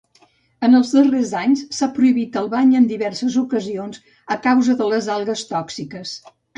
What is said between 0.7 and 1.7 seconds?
els darrers anys,